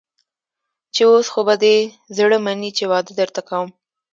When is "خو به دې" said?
1.33-1.75